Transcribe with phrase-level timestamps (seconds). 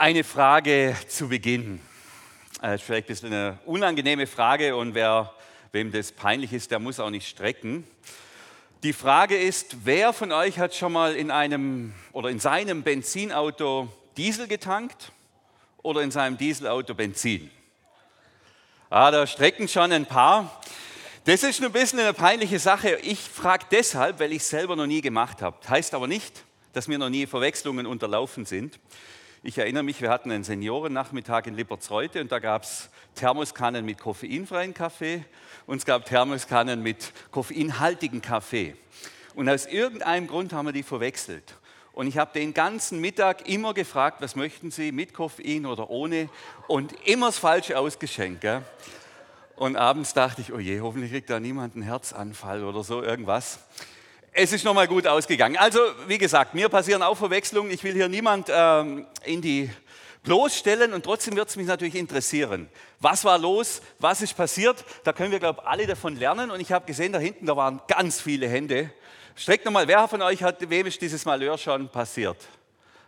[0.00, 1.78] Eine Frage zu Beginn.
[2.62, 5.34] Äh, vielleicht ein bisschen eine unangenehme Frage und wer,
[5.72, 7.86] wem das peinlich ist, der muss auch nicht strecken.
[8.82, 13.92] Die Frage ist, wer von euch hat schon mal in einem oder in seinem Benzinauto
[14.16, 15.12] Diesel getankt
[15.82, 17.50] oder in seinem Dieselauto Benzin?
[18.88, 20.62] Ah, da strecken schon ein paar.
[21.26, 22.98] Das ist ein bisschen eine peinliche Sache.
[23.02, 25.58] Ich frage deshalb, weil ich es selber noch nie gemacht habe.
[25.68, 26.42] Heißt aber nicht,
[26.72, 28.80] dass mir noch nie Verwechslungen unterlaufen sind.
[29.42, 33.98] Ich erinnere mich, wir hatten einen Seniorennachmittag in Lipperzreute und da gab es Thermoskannen mit
[33.98, 35.24] koffeinfreien Kaffee
[35.64, 38.76] und es gab Thermoskannen mit koffeinhaltigen Kaffee.
[39.34, 41.54] Und aus irgendeinem Grund haben wir die verwechselt.
[41.92, 46.28] Und ich habe den ganzen Mittag immer gefragt, was möchten Sie, mit Koffein oder ohne?
[46.68, 48.42] Und immer das Falsche ausgeschenkt.
[48.42, 48.60] Gell?
[49.56, 53.60] Und abends dachte ich, oh je, hoffentlich kriegt da niemand einen Herzanfall oder so irgendwas.
[54.32, 55.56] Es ist nochmal gut ausgegangen.
[55.56, 57.72] Also, wie gesagt, mir passieren auch Verwechslungen.
[57.72, 59.68] Ich will hier niemand ähm, in die
[60.22, 62.68] bloßstellen und trotzdem wird es mich natürlich interessieren.
[63.00, 63.82] Was war los?
[63.98, 64.84] Was ist passiert?
[65.02, 66.52] Da können wir, glaube ich, alle davon lernen.
[66.52, 68.92] Und ich habe gesehen, da hinten, da waren ganz viele Hände.
[69.34, 72.36] Streckt nochmal, wer von euch hat, wem ist dieses Malheur schon passiert?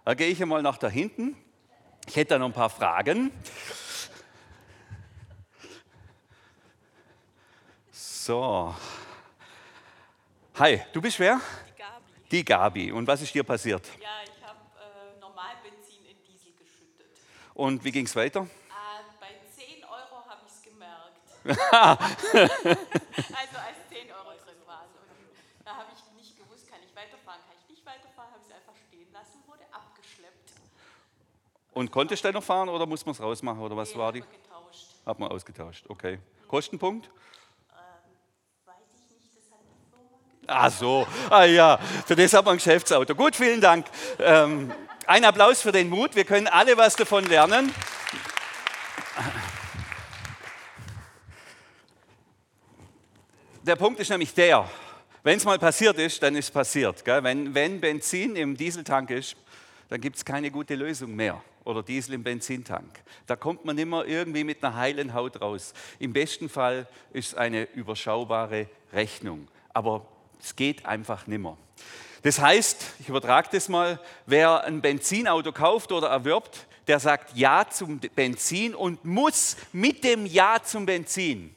[0.05, 1.37] Da gehe ich einmal nach da hinten.
[2.09, 3.31] Ich hätte da noch ein paar Fragen.
[7.93, 8.75] So.
[10.63, 11.41] Hi, du bist wer?
[11.67, 12.13] Die Gabi.
[12.31, 12.93] Die Gabi.
[12.93, 13.85] Und was ist dir passiert?
[14.01, 17.19] Ja, ich habe äh, Normalbenzin in Diesel geschüttet.
[17.55, 18.43] Und wie ging es weiter?
[18.43, 18.47] Äh,
[19.19, 21.19] bei 10 Euro habe ich es gemerkt.
[22.23, 24.87] also als 10 Euro drin waren.
[24.87, 28.49] Und da habe ich nicht gewusst, kann ich weiterfahren, kann ich nicht weiterfahren, habe ich
[28.49, 30.53] es einfach stehen lassen, wurde abgeschleppt.
[31.73, 33.61] Und konntest du noch fahren oder muss man es rausmachen?
[33.61, 34.21] Oder was Nee, war haben die?
[34.21, 34.95] getauscht.
[35.05, 36.21] Hat man ausgetauscht, okay.
[36.47, 37.11] Kostenpunkt?
[38.65, 39.91] Weiß ich nicht, das hat die
[40.47, 43.15] Ach so, ah ja, für das hat man ein Geschäftsauto.
[43.15, 43.87] Gut, vielen Dank.
[44.19, 44.73] Ähm,
[45.07, 47.73] ein Applaus für den Mut, wir können alle was davon lernen.
[53.62, 54.69] Der Punkt ist nämlich der,
[55.22, 57.05] wenn es mal passiert ist, dann ist es passiert.
[57.05, 57.22] Gell?
[57.22, 59.37] Wenn, wenn Benzin im Dieseltank ist,
[59.89, 61.41] dann gibt es keine gute Lösung mehr.
[61.65, 62.99] Oder Diesel im Benzintank.
[63.28, 65.75] Da kommt man immer irgendwie mit einer heilen Haut raus.
[66.00, 69.47] Im besten Fall ist es eine überschaubare Rechnung.
[69.72, 70.05] Aber
[70.42, 71.56] es geht einfach nimmer.
[72.22, 77.66] Das heißt, ich übertrage das mal, wer ein Benzinauto kauft oder erwirbt, der sagt Ja
[77.69, 81.54] zum Benzin und muss mit dem Ja zum Benzin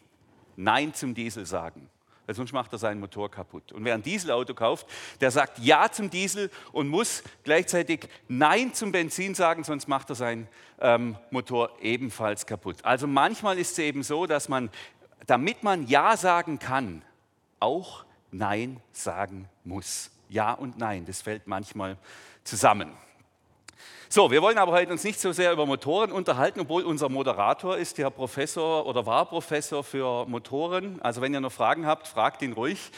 [0.55, 1.89] Nein zum Diesel sagen.
[2.25, 3.71] Weil sonst macht er seinen Motor kaputt.
[3.71, 4.87] Und wer ein Dieselauto kauft,
[5.21, 10.15] der sagt Ja zum Diesel und muss gleichzeitig Nein zum Benzin sagen, sonst macht er
[10.15, 10.47] seinen
[10.79, 12.77] ähm, Motor ebenfalls kaputt.
[12.83, 14.71] Also manchmal ist es eben so, dass man,
[15.27, 17.03] damit man Ja sagen kann,
[17.59, 18.04] auch
[18.37, 20.11] Nein sagen muss.
[20.29, 21.97] Ja und Nein, das fällt manchmal
[22.43, 22.91] zusammen.
[24.09, 27.77] So, wir wollen aber heute uns nicht so sehr über Motoren unterhalten, obwohl unser Moderator
[27.77, 31.01] ist ja Professor oder war Professor für Motoren.
[31.01, 32.91] Also wenn ihr noch Fragen habt, fragt ihn ruhig.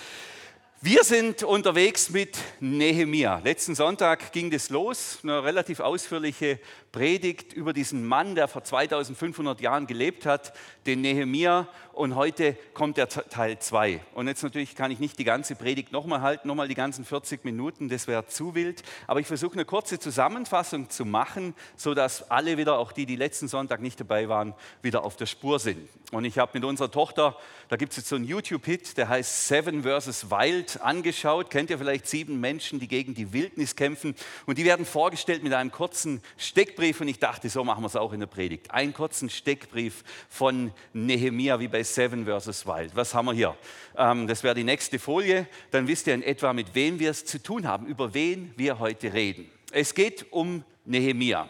[0.79, 3.41] Wir sind unterwegs mit Nehemia.
[3.43, 6.59] Letzten Sonntag ging das los, eine relativ ausführliche
[6.91, 10.53] Predigt über diesen Mann, der vor 2500 Jahren gelebt hat,
[10.85, 11.67] den Nehemia.
[11.97, 14.00] Und heute kommt der Teil 2.
[14.13, 17.44] Und jetzt natürlich kann ich nicht die ganze Predigt nochmal halten, nochmal die ganzen 40
[17.44, 18.84] Minuten, das wäre zu wild.
[19.08, 23.47] Aber ich versuche eine kurze Zusammenfassung zu machen, sodass alle wieder, auch die, die letzten
[23.47, 24.53] Sonntag nicht dabei waren,
[24.84, 25.90] wieder auf der Spur sind.
[26.12, 27.35] Und ich habe mit unserer Tochter,
[27.68, 30.29] da gibt es jetzt so einen YouTube-Hit, der heißt Seven vs.
[30.29, 31.50] Wild, angeschaut.
[31.50, 34.16] Kennt ihr vielleicht sieben Menschen, die gegen die Wildnis kämpfen?
[34.46, 37.02] Und die werden vorgestellt mit einem kurzen Steckbrief.
[37.02, 38.69] Und ich dachte, so machen wir es auch in der Predigt.
[38.69, 42.65] Einen kurzen Steckbrief von Nehemia, wie bei Seven vs.
[42.65, 42.95] Wild.
[42.95, 43.57] Was haben wir hier?
[43.97, 45.47] Ähm, das wäre die nächste Folie.
[45.71, 48.79] Dann wisst ihr in etwa, mit wem wir es zu tun haben, über wen wir
[48.79, 49.49] heute reden.
[49.71, 51.49] Es geht um Nehemia.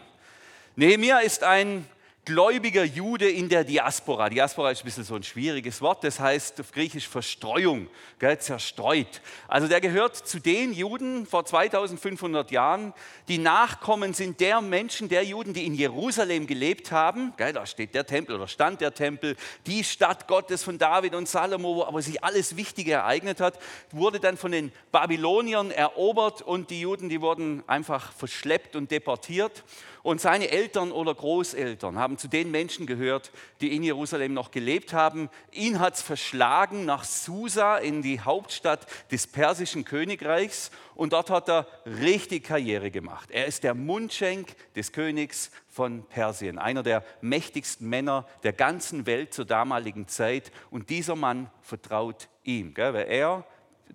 [0.76, 1.86] Nehemia ist ein
[2.28, 4.28] gläubiger Jude in der Diaspora.
[4.28, 9.22] Diaspora ist ein bisschen so ein schwieriges Wort, das heißt auf Griechisch Verstreuung, gell, zerstreut.
[9.48, 12.92] Also der gehört zu den Juden vor 2500 Jahren,
[13.28, 17.32] die Nachkommen sind der Menschen, der Juden, die in Jerusalem gelebt haben.
[17.38, 19.34] Gell, da steht der Tempel oder stand der Tempel,
[19.66, 23.58] die Stadt Gottes von David und Salomo, wo aber sich alles Wichtige ereignet hat,
[23.90, 29.64] wurde dann von den Babyloniern erobert und die Juden, die wurden einfach verschleppt und deportiert.
[30.08, 34.94] Und seine Eltern oder Großeltern haben zu den Menschen gehört, die in Jerusalem noch gelebt
[34.94, 35.28] haben.
[35.52, 41.50] Ihn hat es verschlagen nach Susa in die Hauptstadt des persischen Königreichs und dort hat
[41.50, 43.30] er richtig Karriere gemacht.
[43.30, 49.34] Er ist der Mundschenk des Königs von Persien, einer der mächtigsten Männer der ganzen Welt
[49.34, 50.52] zur damaligen Zeit.
[50.70, 52.94] Und dieser Mann vertraut ihm, gell?
[52.94, 53.44] weil er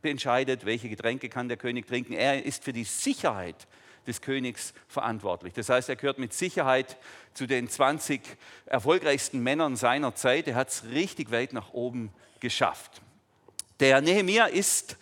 [0.04, 2.14] entscheidet, welche Getränke kann der König trinken.
[2.14, 3.68] Er ist für die Sicherheit
[4.08, 5.54] des Königs verantwortlich.
[5.54, 6.98] Das heißt, er gehört mit Sicherheit
[7.34, 8.22] zu den 20
[8.66, 10.48] erfolgreichsten Männern seiner Zeit.
[10.48, 13.02] Er hat es richtig weit nach oben geschafft.
[13.80, 14.98] Der Nehemia ist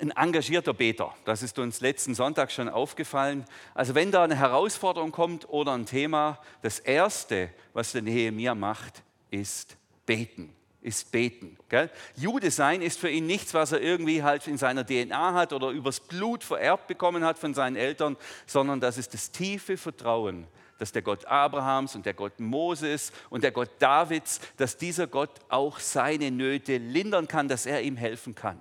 [0.00, 1.14] ein engagierter Beter.
[1.24, 3.44] Das ist uns letzten Sonntag schon aufgefallen.
[3.74, 9.02] Also wenn da eine Herausforderung kommt oder ein Thema, das Erste, was der Nehemia macht,
[9.30, 10.54] ist beten.
[10.84, 11.56] Ist beten.
[11.70, 11.90] Gell?
[12.14, 15.70] Jude sein ist für ihn nichts, was er irgendwie halt in seiner DNA hat oder
[15.70, 20.46] übers Blut vererbt bekommen hat von seinen Eltern, sondern das ist das tiefe Vertrauen,
[20.78, 25.30] dass der Gott Abrahams und der Gott Moses und der Gott Davids, dass dieser Gott
[25.48, 28.60] auch seine Nöte lindern kann, dass er ihm helfen kann.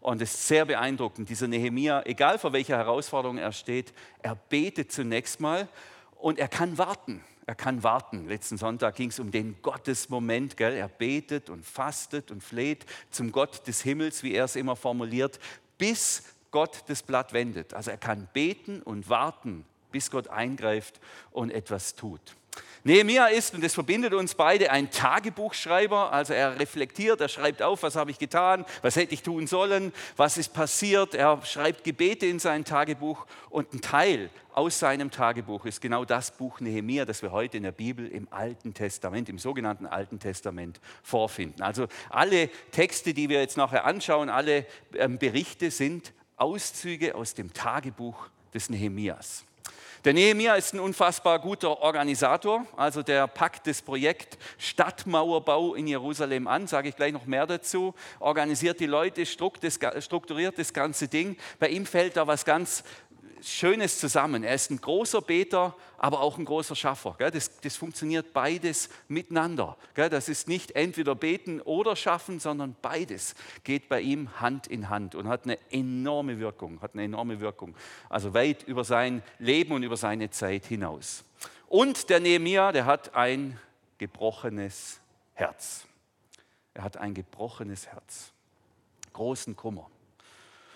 [0.00, 4.90] Und es ist sehr beeindruckend, dieser Nehemia, egal vor welcher Herausforderung er steht, er betet
[4.90, 5.68] zunächst mal
[6.16, 7.22] und er kann warten.
[7.46, 8.28] Er kann warten.
[8.28, 10.56] Letzten Sonntag ging es um den Gottesmoment.
[10.56, 10.74] Gell?
[10.74, 15.40] Er betet und fastet und fleht zum Gott des Himmels, wie er es immer formuliert,
[15.78, 16.22] bis
[16.52, 17.74] Gott das Blatt wendet.
[17.74, 21.00] Also er kann beten und warten, bis Gott eingreift
[21.32, 22.20] und etwas tut.
[22.84, 26.12] Nehemiah ist, und das verbindet uns beide, ein Tagebuchschreiber.
[26.12, 29.92] Also er reflektiert, er schreibt auf, was habe ich getan, was hätte ich tun sollen,
[30.16, 31.14] was ist passiert.
[31.14, 36.32] Er schreibt Gebete in sein Tagebuch und ein Teil aus seinem Tagebuch ist genau das
[36.32, 40.80] Buch Nehemiah, das wir heute in der Bibel im Alten Testament, im sogenannten Alten Testament
[41.02, 41.62] vorfinden.
[41.62, 47.52] Also alle Texte, die wir jetzt nachher anschauen, alle ähm, Berichte sind Auszüge aus dem
[47.52, 49.44] Tagebuch des Nehemias.
[50.04, 56.48] Der Nehemiah ist ein unfassbar guter Organisator, also der packt das Projekt Stadtmauerbau in Jerusalem
[56.48, 61.36] an, sage ich gleich noch mehr dazu, organisiert die Leute, strukturiert das ganze Ding.
[61.60, 62.82] Bei ihm fällt da was ganz
[63.42, 64.44] Schönes zusammen.
[64.44, 67.16] Er ist ein großer Beter, aber auch ein großer Schaffer.
[67.18, 69.76] Das, das funktioniert beides miteinander.
[69.94, 73.34] Das ist nicht entweder beten oder schaffen, sondern beides
[73.64, 76.80] geht bei ihm Hand in Hand und hat eine enorme Wirkung.
[76.80, 77.74] Hat eine enorme Wirkung.
[78.08, 81.24] Also weit über sein Leben und über seine Zeit hinaus.
[81.68, 83.58] Und der Nehemiah, der hat ein
[83.98, 85.00] gebrochenes
[85.34, 85.86] Herz.
[86.74, 88.32] Er hat ein gebrochenes Herz.
[89.12, 89.91] Großen Kummer.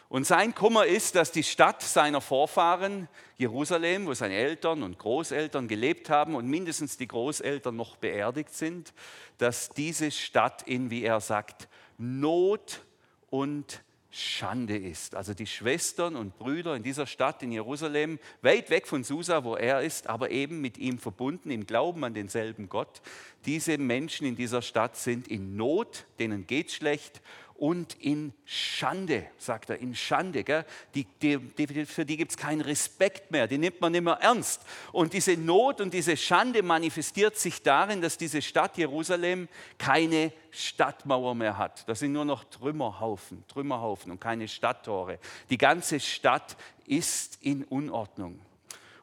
[0.09, 3.09] Und sein Kummer ist, dass die Stadt seiner Vorfahren,
[3.39, 8.93] Jerusalem, wo seine Eltern und Großeltern gelebt haben und mindestens die Großeltern noch beerdigt sind,
[9.39, 11.69] dass diese Stadt in, wie er sagt,
[11.99, 12.83] Not
[13.31, 13.83] und
[14.19, 15.15] Schande ist.
[15.15, 19.57] Also die Schwestern und Brüder in dieser Stadt in Jerusalem, weit weg von Susa, wo
[19.57, 23.03] er ist, aber eben mit ihm verbunden im Glauben an denselben Gott.
[23.45, 27.21] Diese Menschen in dieser Stadt sind in Not, denen geht schlecht
[27.59, 30.65] und in Schande, sagt er, in Schande.
[30.95, 31.39] Die, die,
[31.87, 34.63] für die gibt es keinen Respekt mehr, die nimmt man nicht mehr ernst.
[34.93, 39.49] Und diese Not und diese Schande manifestiert sich darin, dass diese Stadt Jerusalem
[39.79, 41.89] keine Stadtmauer mehr hat.
[41.89, 45.19] Das sind nur noch Trümmerhaufen, Trümmerhaufen und keine Stadttore.
[45.51, 46.57] Die ganze Stadt
[46.87, 48.41] ist in Unordnung.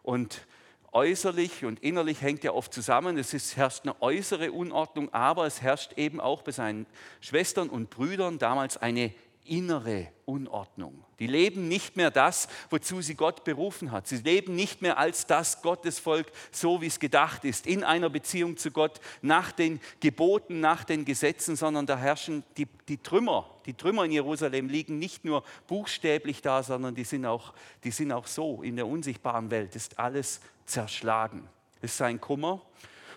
[0.03, 0.45] Und
[0.93, 3.17] äußerlich und innerlich hängt ja oft zusammen.
[3.17, 6.85] Es ist, herrscht eine äußere Unordnung, aber es herrscht eben auch bei seinen
[7.21, 9.13] Schwestern und Brüdern damals eine
[9.45, 11.03] innere Unordnung.
[11.19, 14.07] Die leben nicht mehr das, wozu sie Gott berufen hat.
[14.07, 18.57] Sie leben nicht mehr als das Gottesvolk, so wie es gedacht ist, in einer Beziehung
[18.57, 23.49] zu Gott, nach den Geboten, nach den Gesetzen, sondern da herrschen die, die Trümmer.
[23.65, 27.53] Die Trümmer in Jerusalem liegen nicht nur buchstäblich da, sondern die sind auch,
[27.83, 31.47] die sind auch so in der unsichtbaren Welt, ist alles zerschlagen.
[31.81, 32.61] Das ist sein Kummer.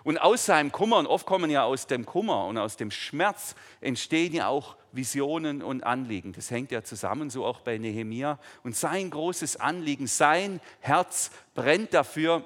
[0.06, 3.56] Und aus seinem Kummer, und oft kommen ja aus dem Kummer und aus dem Schmerz,
[3.80, 6.32] entstehen ja auch Visionen und Anliegen.
[6.32, 8.38] Das hängt ja zusammen, so auch bei Nehemia.
[8.62, 12.44] Und sein großes Anliegen, sein Herz brennt dafür,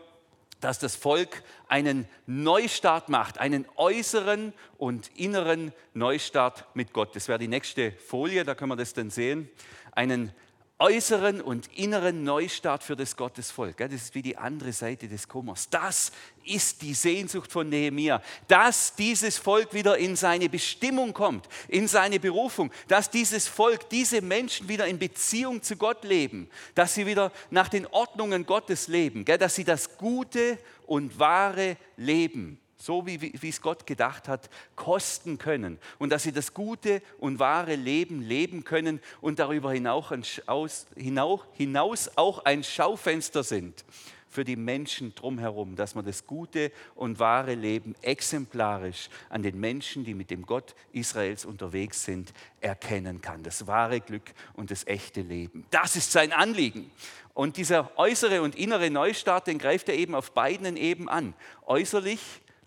[0.62, 7.14] dass das Volk einen Neustart macht, einen äußeren und inneren Neustart mit Gott.
[7.14, 9.50] Das wäre die nächste Folie, da können wir das dann sehen.
[9.92, 10.32] Einen
[10.80, 13.76] äußeren und inneren Neustart für das Gottesvolk.
[13.76, 15.68] Das ist wie die andere Seite des Kummers.
[15.68, 16.10] Das
[16.44, 22.18] ist die Sehnsucht von Nehemia, dass dieses Volk wieder in seine Bestimmung kommt, in seine
[22.18, 27.30] Berufung, dass dieses Volk, diese Menschen wieder in Beziehung zu Gott leben, dass sie wieder
[27.50, 33.48] nach den Ordnungen Gottes leben, dass sie das gute und wahre Leben so wie, wie,
[33.48, 38.64] es Gott gedacht hat, kosten können und dass sie das gute und wahre Leben leben
[38.64, 43.84] können und darüber hinaus, hinaus, auch ein Schaufenster sind
[44.30, 50.04] für die Menschen drumherum, dass man das gute und wahre Leben exemplarisch an den Menschen,
[50.04, 53.42] die mit dem Gott Israels unterwegs sind, erkennen kann.
[53.42, 55.66] Das wahre Glück und das echte Leben.
[55.70, 56.90] Das ist sein Anliegen.
[57.34, 61.34] Und dieser äußere und innere Neustart, den greift er eben auf beiden Ebenen an.
[61.66, 62.20] Äußerlich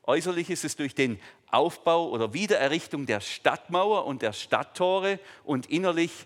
[0.05, 1.19] Äußerlich ist es durch den
[1.50, 6.25] Aufbau oder Wiedererrichtung der Stadtmauer und der Stadttore und innerlich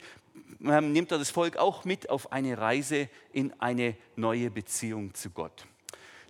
[0.63, 5.29] ähm, nimmt er das Volk auch mit auf eine Reise in eine neue Beziehung zu
[5.29, 5.65] Gott.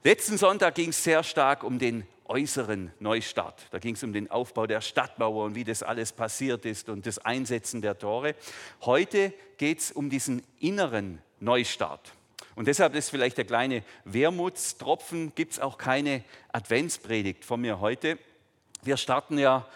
[0.03, 3.67] Letzten Sonntag ging es sehr stark um den äußeren Neustart.
[3.71, 7.05] Da ging es um den Aufbau der Stadtmauer und wie das alles passiert ist und
[7.05, 8.35] das Einsetzen der Tore.
[8.81, 12.11] Heute geht es um diesen inneren Neustart.
[12.57, 18.17] Und deshalb ist vielleicht der kleine Wermutstropfen, gibt es auch keine Adventspredigt von mir heute.
[18.81, 19.67] Wir starten ja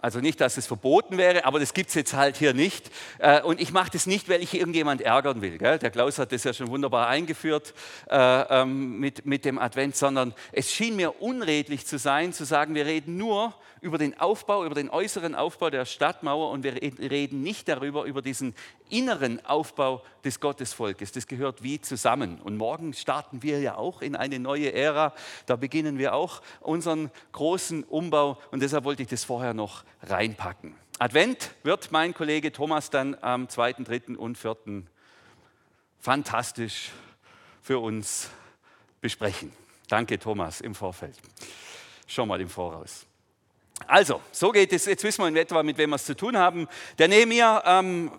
[0.00, 2.90] also nicht, dass es verboten wäre, aber das gibt es jetzt halt hier nicht.
[3.18, 5.58] Äh, und ich mache das nicht, weil ich irgendjemand ärgern will.
[5.58, 7.74] Der Klaus hat das ja schon wunderbar eingeführt
[8.08, 12.74] äh, ähm, mit, mit dem Advent, sondern es schien mir unredlich zu sein, zu sagen,
[12.74, 17.42] wir reden nur über den Aufbau, über den äußeren Aufbau der Stadtmauer und wir reden
[17.42, 18.54] nicht darüber, über diesen
[18.90, 21.12] inneren Aufbau des Gottesvolkes.
[21.12, 22.40] Das gehört wie zusammen.
[22.42, 25.14] Und morgen starten wir ja auch in eine neue Ära.
[25.46, 30.74] Da beginnen wir auch unseren großen Umbau und deshalb wollte ich das vorher noch reinpacken.
[30.98, 34.16] Advent wird mein Kollege Thomas dann am 2., 3.
[34.16, 34.56] und 4.
[35.98, 36.90] fantastisch
[37.62, 38.30] für uns
[39.00, 39.52] besprechen.
[39.88, 41.16] Danke, Thomas, im Vorfeld.
[42.06, 43.06] Schon mal im Voraus.
[43.86, 44.84] Also, so geht es.
[44.84, 46.68] Jetzt wissen wir in etwa, mit wem wir es zu tun haben.
[46.98, 48.12] Der Nehemiah ähm,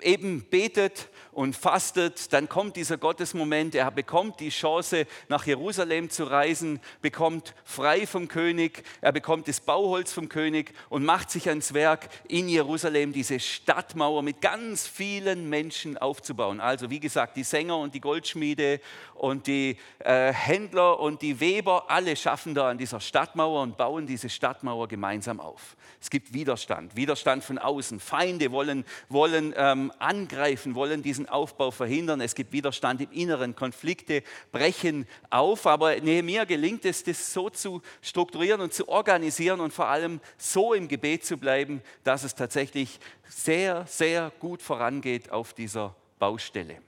[0.00, 6.24] eben betet und fastet, dann kommt dieser Gottesmoment, er bekommt die Chance, nach Jerusalem zu
[6.24, 11.74] reisen, bekommt frei vom König, er bekommt das Bauholz vom König und macht sich ans
[11.74, 16.60] Werk, in Jerusalem diese Stadtmauer mit ganz vielen Menschen aufzubauen.
[16.60, 18.80] Also wie gesagt, die Sänger und die Goldschmiede
[19.14, 24.06] und die äh, Händler und die Weber, alle schaffen da an dieser Stadtmauer und bauen
[24.06, 25.76] diese Stadtmauer gemeinsam auf.
[26.00, 27.98] Es gibt Widerstand, Widerstand von außen.
[27.98, 32.20] Feinde wollen, wollen ähm, angreifen, wollen diesen Aufbau verhindern.
[32.20, 35.66] Es gibt Widerstand im Inneren, Konflikte brechen auf.
[35.66, 40.74] Aber Nehemiah gelingt es, das so zu strukturieren und zu organisieren und vor allem so
[40.74, 46.78] im Gebet zu bleiben, dass es tatsächlich sehr, sehr gut vorangeht auf dieser Baustelle.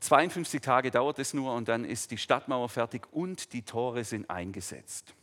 [0.00, 4.30] 52 Tage dauert es nur und dann ist die Stadtmauer fertig und die Tore sind
[4.30, 5.14] eingesetzt.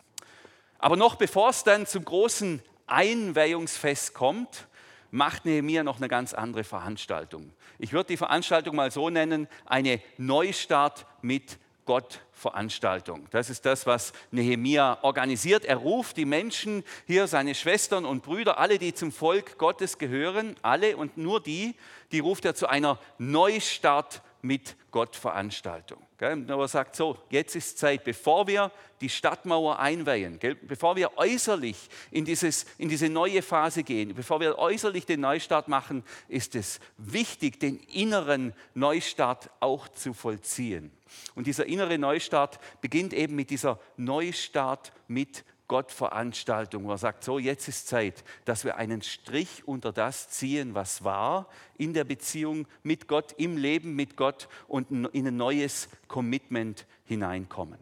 [0.79, 4.67] Aber noch bevor es dann zum großen Einweihungsfest kommt,
[5.11, 7.51] macht Nehemiah noch eine ganz andere Veranstaltung.
[7.79, 13.27] Ich würde die Veranstaltung mal so nennen, eine Neustart mit Gott Veranstaltung.
[13.31, 15.65] Das ist das, was Nehemia organisiert.
[15.65, 20.55] Er ruft die Menschen hier, seine Schwestern und Brüder, alle, die zum Volk Gottes gehören,
[20.61, 21.75] alle und nur die,
[22.11, 26.06] die ruft er zu einer Neustart mit Gott Veranstaltung.
[26.19, 28.71] Und er sagt so, jetzt ist Zeit, bevor wir
[29.01, 31.77] die Stadtmauer einweihen, bevor wir äußerlich
[32.09, 36.79] in, dieses, in diese neue Phase gehen, bevor wir äußerlich den Neustart machen, ist es
[36.97, 40.91] wichtig, den inneren Neustart auch zu vollziehen.
[41.35, 47.39] Und dieser innere Neustart beginnt eben mit dieser Neustart mit Gottveranstaltung, wo er sagt, so
[47.39, 52.67] jetzt ist Zeit, dass wir einen Strich unter das ziehen, was war in der Beziehung
[52.83, 57.79] mit Gott, im Leben mit Gott und in ein neues Commitment hineinkommen.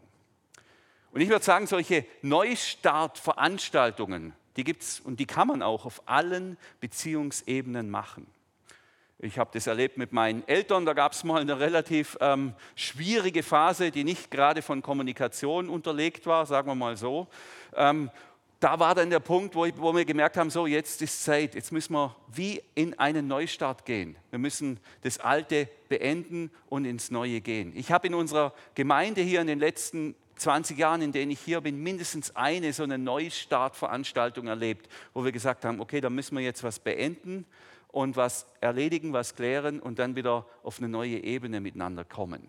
[1.12, 6.02] Und ich würde sagen, solche Neustartveranstaltungen, die gibt es und die kann man auch auf
[6.06, 8.26] allen Beziehungsebenen machen.
[9.18, 10.84] Ich habe das erlebt mit meinen Eltern.
[10.84, 16.26] Da gab es mal eine relativ ähm, schwierige Phase, die nicht gerade von Kommunikation unterlegt
[16.26, 17.26] war, sagen wir mal so.
[17.74, 18.10] Ähm,
[18.60, 21.72] da war dann der Punkt, wo, wo, wir gemerkt haben, so jetzt ist Zeit, jetzt
[21.72, 24.16] müssen wir wie in einen Neustart gehen.
[24.30, 27.72] Wir müssen das Alte beenden und ins Neue gehen.
[27.74, 31.62] Ich habe in unserer Gemeinde hier in den letzten 20 Jahren, in denen ich hier
[31.62, 36.44] bin, mindestens eine so eine Neustartveranstaltung erlebt, wo wir gesagt haben, okay, da müssen wir
[36.44, 37.46] jetzt was beenden
[37.96, 42.46] und was erledigen, was klären und dann wieder auf eine neue Ebene miteinander kommen.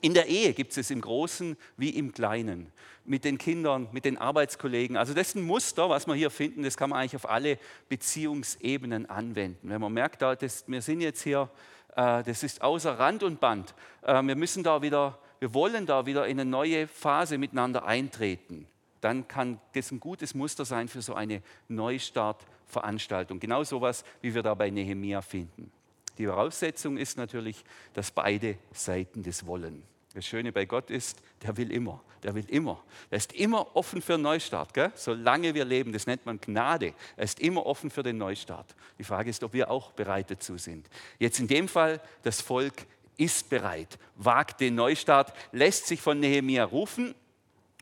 [0.00, 2.72] In der Ehe gibt es es im Großen wie im Kleinen,
[3.04, 4.96] mit den Kindern, mit den Arbeitskollegen.
[4.96, 7.58] Also das ist ein Muster, was wir hier finden, das kann man eigentlich auf alle
[7.90, 9.68] Beziehungsebenen anwenden.
[9.68, 11.50] Wenn man merkt, dass wir sind jetzt hier,
[11.94, 16.06] äh, das ist außer Rand und Band, äh, wir müssen da wieder, wir wollen da
[16.06, 18.66] wieder in eine neue Phase miteinander eintreten,
[19.00, 23.40] dann kann das ein gutes Muster sein für so eine Neustart Veranstaltung.
[23.40, 25.70] Genau sowas, wie wir da bei Nehemia finden.
[26.18, 27.64] Die Voraussetzung ist natürlich,
[27.94, 29.82] dass beide Seiten das wollen.
[30.14, 32.82] Das Schöne bei Gott ist, der will immer, der will immer.
[33.10, 34.74] Er ist immer offen für einen Neustart.
[34.74, 34.90] Gell?
[34.96, 36.94] Solange wir leben, das nennt man Gnade.
[37.16, 38.74] Er ist immer offen für den Neustart.
[38.98, 40.88] Die Frage ist, ob wir auch bereit dazu sind.
[41.18, 46.64] Jetzt in dem Fall, das Volk ist bereit, wagt den Neustart, lässt sich von Nehemia
[46.64, 47.14] rufen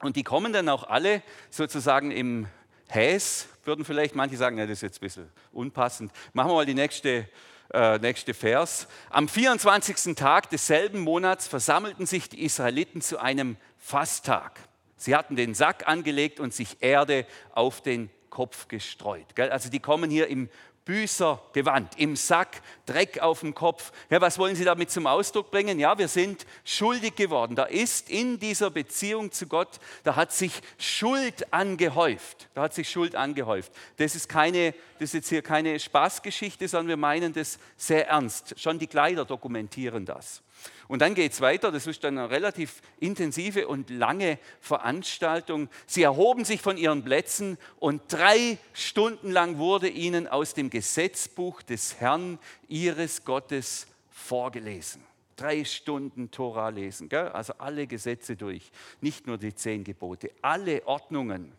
[0.03, 2.47] und die kommen dann auch alle sozusagen im
[2.89, 6.13] Häs, würden vielleicht manche sagen, ja, das ist jetzt ein bisschen unpassend.
[6.33, 7.29] Machen wir mal die nächste,
[7.73, 8.89] äh, nächste Vers.
[9.11, 10.15] Am 24.
[10.15, 14.59] Tag desselben Monats versammelten sich die Israeliten zu einem Fasttag.
[14.97, 19.27] Sie hatten den Sack angelegt und sich Erde auf den Kopf gestreut.
[19.39, 20.49] Also die kommen hier im
[20.89, 23.93] Büßergewand im Sack, Dreck auf dem Kopf.
[24.09, 25.79] Ja, was wollen Sie damit zum Ausdruck bringen?
[25.79, 27.55] Ja, wir sind schuldig geworden.
[27.57, 32.49] Da ist in dieser Beziehung zu Gott, da hat sich Schuld angehäuft.
[32.55, 33.71] Da hat sich Schuld angehäuft.
[33.99, 38.59] Das ist keine, das ist jetzt hier keine Spaßgeschichte, sondern wir meinen das sehr ernst.
[38.59, 40.43] Schon die Kleider dokumentieren das.
[40.89, 45.69] Und dann geht es weiter, das ist dann eine relativ intensive und lange Veranstaltung.
[45.87, 51.63] Sie erhoben sich von ihren Plätzen und drei Stunden lang wurde ihnen aus dem Gesetzbuch
[51.63, 52.39] des Herrn,
[52.69, 55.03] ihres Gottes, vorgelesen.
[55.37, 57.29] Drei Stunden Tora lesen, gell?
[57.29, 61.53] also alle Gesetze durch, nicht nur die zehn Gebote, alle Ordnungen.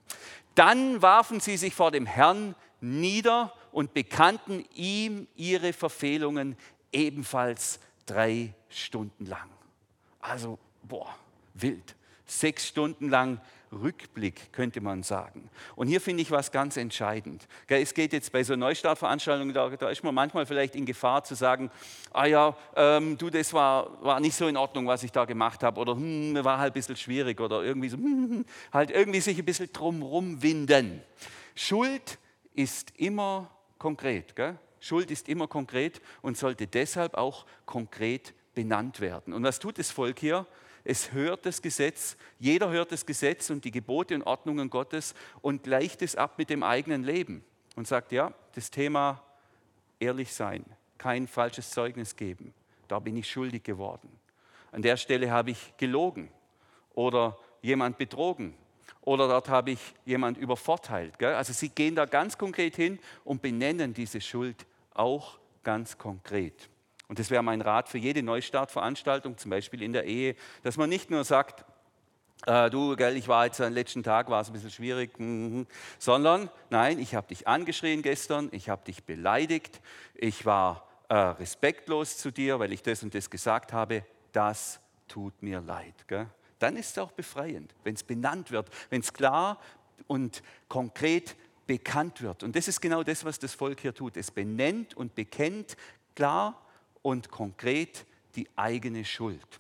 [0.54, 6.58] Dann warfen sie sich vor dem Herrn nieder und bekannten ihm ihre Verfehlungen
[6.92, 7.80] ebenfalls
[8.10, 9.50] drei Stunden lang.
[10.20, 11.16] Also, boah,
[11.54, 11.96] wild.
[12.26, 15.50] Sechs Stunden lang Rückblick, könnte man sagen.
[15.76, 17.48] Und hier finde ich was ganz entscheidend.
[17.68, 21.36] Es geht jetzt bei so Neustartveranstaltungen, da, da ist man manchmal vielleicht in Gefahr zu
[21.36, 21.70] sagen,
[22.12, 25.64] ah ja, ähm, du, das war, war nicht so in Ordnung, was ich da gemacht
[25.64, 28.92] habe, oder hm, war halt ein bisschen schwierig, oder irgendwie so, hm, hm, hm, halt
[28.92, 31.02] irgendwie sich ein bisschen drumherum winden.
[31.54, 32.18] Schuld
[32.54, 34.36] ist immer konkret.
[34.36, 34.58] Gell?
[34.80, 39.34] Schuld ist immer konkret und sollte deshalb auch konkret benannt werden.
[39.34, 40.46] Und was tut das Volk hier?
[40.84, 45.64] Es hört das Gesetz, jeder hört das Gesetz und die Gebote und Ordnungen Gottes und
[45.64, 47.44] gleicht es ab mit dem eigenen Leben
[47.76, 49.22] und sagt, ja, das Thema
[50.00, 50.66] ehrlich sein,
[50.98, 52.54] kein falsches Zeugnis geben,
[52.88, 54.10] da bin ich schuldig geworden.
[54.72, 56.30] An der Stelle habe ich gelogen
[56.94, 58.56] oder jemand betrogen
[59.02, 61.22] oder dort habe ich jemand übervorteilt.
[61.24, 64.66] Also sie gehen da ganz konkret hin und benennen diese Schuld
[65.00, 66.70] auch ganz konkret.
[67.08, 70.90] Und das wäre mein Rat für jede Neustartveranstaltung, zum Beispiel in der Ehe, dass man
[70.90, 71.66] nicht nur sagt,
[72.46, 75.64] äh, du, gell, ich war jetzt am letzten Tag, war es ein bisschen schwierig, mm,
[75.98, 79.82] sondern nein, ich habe dich angeschrien gestern, ich habe dich beleidigt,
[80.16, 85.42] ich war äh, respektlos zu dir, weil ich das und das gesagt habe, das tut
[85.42, 86.08] mir leid.
[86.08, 86.28] Gell?
[86.60, 89.60] Dann ist es auch befreiend, wenn es benannt wird, wenn es klar
[90.08, 91.36] und konkret
[91.70, 92.42] bekannt wird.
[92.42, 94.18] Und das ist genau das, was das Volk hier tut.
[94.18, 95.78] Es benennt und bekennt
[96.16, 96.60] klar
[97.04, 99.60] und konkret die eigene Schuld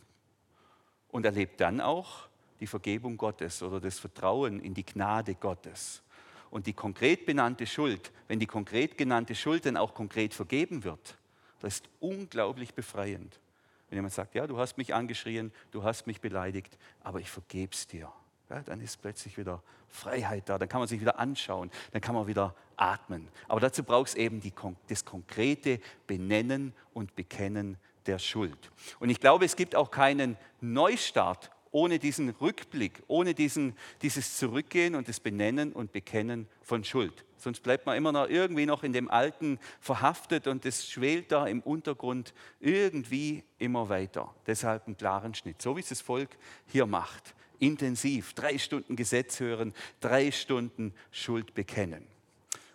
[1.09, 2.27] und erlebt dann auch
[2.59, 6.01] die Vergebung Gottes oder das Vertrauen in die Gnade Gottes.
[6.49, 11.15] Und die konkret benannte Schuld, wenn die konkret genannte Schuld dann auch konkret vergeben wird,
[11.59, 13.39] das ist unglaublich befreiend.
[13.87, 17.85] Wenn jemand sagt, ja, du hast mich angeschrien, du hast mich beleidigt, aber ich vergeb's
[17.85, 18.11] dir.
[18.49, 22.15] Ja, dann ist plötzlich wieder Freiheit da, dann kann man sich wieder anschauen, dann kann
[22.15, 23.27] man wieder atmen.
[23.47, 24.53] Aber dazu braucht es eben die,
[24.87, 28.71] das konkrete Benennen und Bekennen der Schuld.
[28.99, 34.95] Und ich glaube, es gibt auch keinen Neustart ohne diesen Rückblick, ohne diesen, dieses Zurückgehen
[34.95, 37.25] und das Benennen und Bekennen von Schuld.
[37.37, 41.45] Sonst bleibt man immer noch irgendwie noch in dem Alten verhaftet und es schwelt da
[41.45, 44.33] im Untergrund irgendwie immer weiter.
[44.47, 46.29] Deshalb einen klaren Schnitt, so wie es das Volk
[46.65, 52.07] hier macht intensiv, drei Stunden Gesetz hören, drei Stunden Schuld bekennen.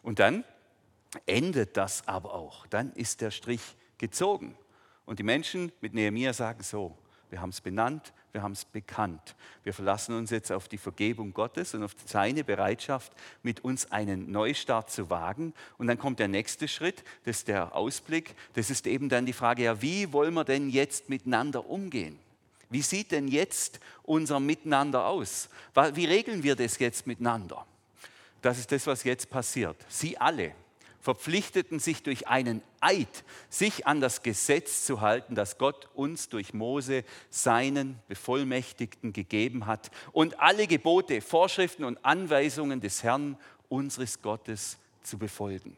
[0.03, 0.45] Und dann
[1.27, 2.67] endet das aber auch.
[2.67, 4.57] Dann ist der Strich gezogen.
[5.07, 6.97] Und die Menschen mit Nehemiah sagen so,
[7.31, 9.35] wir haben es benannt, wir haben es bekannt.
[9.63, 14.31] Wir verlassen uns jetzt auf die Vergebung Gottes und auf seine Bereitschaft, mit uns einen
[14.31, 15.55] Neustart zu wagen.
[15.79, 18.35] Und dann kommt der nächste Schritt, das ist der Ausblick.
[18.55, 22.19] Das ist eben dann die Frage, ja, wie wollen wir denn jetzt miteinander umgehen?
[22.75, 25.49] Wie sieht denn jetzt unser Miteinander aus?
[25.93, 27.65] Wie regeln wir das jetzt miteinander?
[28.43, 29.77] Das ist das, was jetzt passiert.
[29.89, 30.57] Sie alle
[30.99, 36.53] verpflichteten sich durch einen Eid, sich an das Gesetz zu halten, das Gott uns durch
[36.53, 44.79] Mose, seinen Bevollmächtigten, gegeben hat und alle Gebote, Vorschriften und Anweisungen des Herrn, unseres Gottes,
[45.05, 45.77] zu befolgen.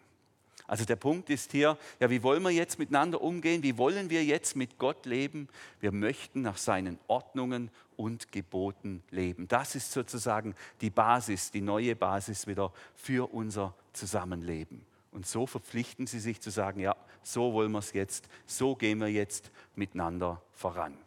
[0.67, 3.63] Also der Punkt ist hier, ja, wie wollen wir jetzt miteinander umgehen?
[3.63, 5.49] Wie wollen wir jetzt mit Gott leben?
[5.81, 9.49] Wir möchten nach seinen Ordnungen und Geboten leben.
[9.49, 14.85] Das ist sozusagen die Basis, die neue Basis wieder für unser Zusammenleben.
[15.13, 18.99] Und so verpflichten sie sich zu sagen, ja, so wollen wir es jetzt, so gehen
[18.99, 20.99] wir jetzt miteinander voran.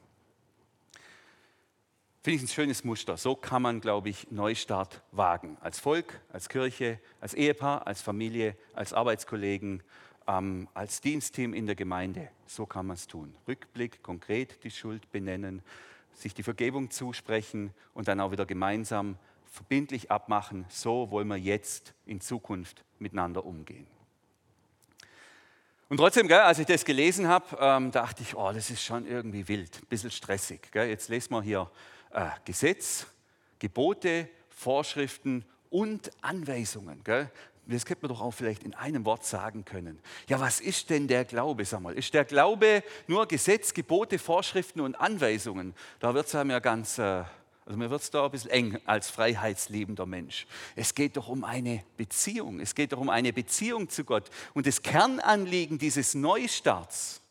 [2.22, 3.16] Finde ich ein schönes Muster.
[3.16, 5.56] So kann man, glaube ich, Neustart wagen.
[5.62, 9.82] Als Volk, als Kirche, als Ehepaar, als Familie, als Arbeitskollegen,
[10.28, 12.28] ähm, als Dienstteam in der Gemeinde.
[12.46, 13.34] So kann man es tun.
[13.48, 15.62] Rückblick, konkret die Schuld benennen,
[16.14, 19.18] sich die Vergebung zusprechen und dann auch wieder gemeinsam
[19.50, 20.66] verbindlich abmachen.
[20.68, 23.88] So wollen wir jetzt in Zukunft miteinander umgehen.
[25.88, 29.08] Und trotzdem, gell, als ich das gelesen habe, ähm, dachte ich, oh, das ist schon
[29.08, 30.70] irgendwie wild, ein bisschen stressig.
[30.74, 30.90] Gell.
[30.90, 31.72] Jetzt lesen wir hier
[32.12, 33.08] äh, Gesetz,
[33.60, 37.04] Gebote, Vorschriften und Anweisungen.
[37.04, 37.30] Gell?
[37.76, 40.00] das könnte man doch auch vielleicht in einem Wort sagen können.
[40.28, 41.66] Ja, was ist denn der Glaube?
[41.66, 45.76] Sag mal, ist der Glaube nur Gesetz, Gebote, Vorschriften und Anweisungen?
[46.00, 47.24] Da wird es einem ja ganz, äh,
[47.66, 50.48] also mir wird es da ein bisschen eng als freiheitsliebender Mensch.
[50.76, 52.60] Es geht doch um eine Beziehung.
[52.60, 54.30] Es geht doch um eine Beziehung zu Gott.
[54.56, 57.22] Und das Kernanliegen dieses Neustarts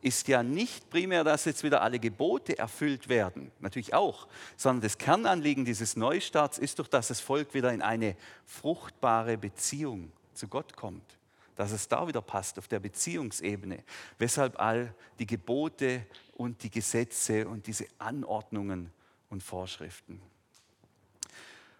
[0.00, 4.98] ist ja nicht primär, dass jetzt wieder alle Gebote erfüllt werden, natürlich auch, sondern das
[4.98, 10.76] Kernanliegen dieses Neustarts ist doch, dass das Volk wieder in eine fruchtbare Beziehung zu Gott
[10.76, 11.18] kommt,
[11.56, 13.82] dass es da wieder passt auf der Beziehungsebene,
[14.18, 18.92] weshalb all die Gebote und die Gesetze und diese Anordnungen
[19.30, 20.20] und Vorschriften.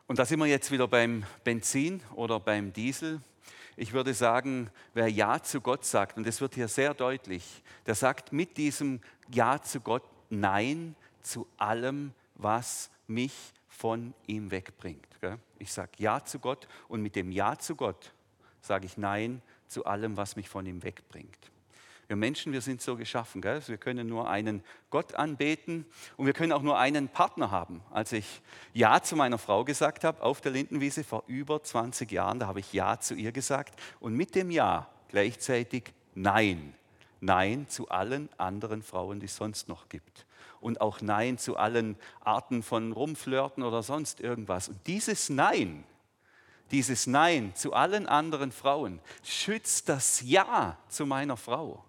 [0.09, 3.21] Und da sind wir jetzt wieder beim Benzin oder beim Diesel.
[3.77, 7.95] Ich würde sagen, wer Ja zu Gott sagt, und das wird hier sehr deutlich, der
[7.95, 13.35] sagt mit diesem Ja zu Gott Nein zu allem, was mich
[13.69, 15.07] von ihm wegbringt.
[15.59, 18.13] Ich sage Ja zu Gott und mit dem Ja zu Gott
[18.61, 21.51] sage ich Nein zu allem, was mich von ihm wegbringt.
[22.09, 23.41] Wir Menschen, wir sind so geschaffen.
[23.43, 23.61] Gell?
[23.67, 27.83] Wir können nur einen Gott anbeten und wir können auch nur einen Partner haben.
[27.91, 28.43] Als ich
[28.73, 32.61] Ja zu meiner Frau gesagt habe auf der Lindenwiese vor über 20 Jahren, da habe
[32.61, 36.75] ich Ja zu ihr gesagt und mit dem Ja gleichzeitig Nein.
[37.21, 40.27] Nein zu allen anderen Frauen, die es sonst noch gibt.
[40.61, 44.69] Und auch Nein zu allen Arten von Rumflirten oder sonst irgendwas.
[44.69, 45.85] Und dieses Nein,
[46.71, 51.86] dieses Nein zu allen anderen Frauen schützt das Ja zu meiner Frau.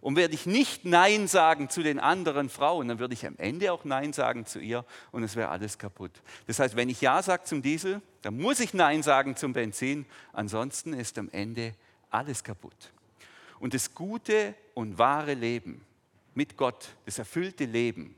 [0.00, 3.72] Und werde ich nicht Nein sagen zu den anderen Frauen, dann würde ich am Ende
[3.72, 6.22] auch Nein sagen zu ihr und es wäre alles kaputt.
[6.46, 10.06] Das heißt, wenn ich Ja sage zum Diesel, dann muss ich Nein sagen zum Benzin.
[10.32, 11.74] Ansonsten ist am Ende
[12.10, 12.92] alles kaputt.
[13.58, 15.84] Und das gute und wahre Leben
[16.34, 18.14] mit Gott, das erfüllte Leben,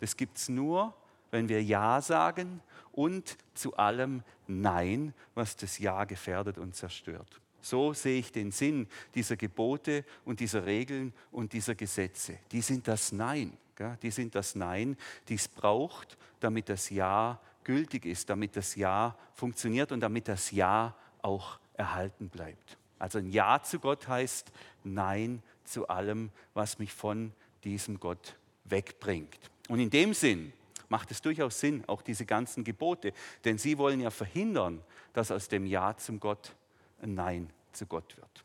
[0.00, 0.92] das gibt es nur,
[1.30, 2.60] wenn wir Ja sagen
[2.92, 7.40] und zu allem Nein, was das Ja gefährdet und zerstört.
[7.62, 12.38] So sehe ich den Sinn dieser Gebote und dieser Regeln und dieser Gesetze.
[12.50, 13.56] Die sind das Nein.
[14.02, 14.96] Die sind das Nein,
[15.28, 20.50] die es braucht, damit das Ja gültig ist, damit das Ja funktioniert und damit das
[20.50, 22.76] Ja auch erhalten bleibt.
[22.98, 24.52] Also ein Ja zu Gott heißt
[24.84, 27.32] Nein zu allem, was mich von
[27.64, 29.50] diesem Gott wegbringt.
[29.68, 30.52] Und in dem Sinn
[30.88, 33.12] macht es durchaus Sinn, auch diese ganzen Gebote,
[33.44, 36.54] denn sie wollen ja verhindern, dass aus dem Ja zum Gott
[37.02, 38.44] ein Nein zu Gott wird.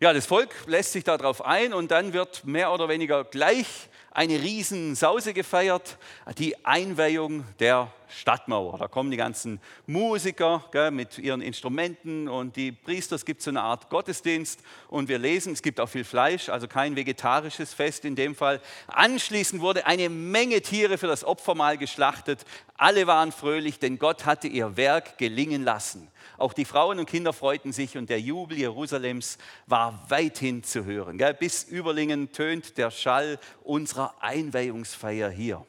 [0.00, 4.40] Ja, das Volk lässt sich darauf ein und dann wird mehr oder weniger gleich eine
[4.40, 5.98] Riesensause gefeiert,
[6.38, 8.78] die Einweihung der Stadtmauer.
[8.78, 13.50] Da kommen die ganzen Musiker gell, mit ihren Instrumenten und die Priester, es gibt so
[13.50, 18.04] eine Art Gottesdienst und wir lesen, es gibt auch viel Fleisch, also kein vegetarisches Fest
[18.04, 18.60] in dem Fall.
[18.88, 22.44] Anschließend wurde eine Menge Tiere für das Opfermahl geschlachtet.
[22.76, 26.08] Alle waren fröhlich, denn Gott hatte ihr Werk gelingen lassen.
[26.38, 31.18] Auch die Frauen und Kinder freuten sich und der Jubel Jerusalems war weithin zu hören.
[31.38, 35.64] Bis Überlingen tönt der Schall unserer Einweihungsfeier hier.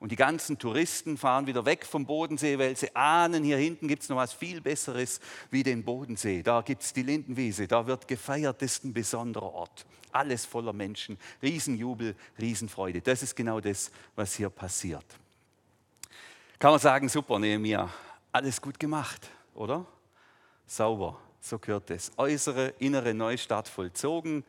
[0.00, 4.02] Und die ganzen Touristen fahren wieder weg vom Bodensee, weil sie ahnen, hier hinten gibt
[4.02, 6.42] es noch was viel Besseres wie den Bodensee.
[6.42, 9.86] Da gibt es die Lindenwiese, da wird gefeiert, das ist ein besonderer Ort.
[10.12, 13.00] Alles voller Menschen, Riesenjubel, Riesenfreude.
[13.00, 15.06] Das ist genau das, was hier passiert.
[16.58, 17.88] Kann man sagen, super, Nehemiah,
[18.30, 19.86] alles gut gemacht, oder?
[20.66, 21.18] sauber.
[21.40, 22.10] So gehört es.
[22.16, 24.44] Äußere, innere Neustart vollzogen.